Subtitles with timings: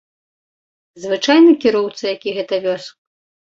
[1.03, 2.83] Звычайны кіроўца, які гэта вёз.